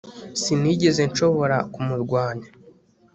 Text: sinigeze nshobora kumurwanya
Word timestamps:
sinigeze 0.41 1.01
nshobora 1.11 1.57
kumurwanya 1.73 2.47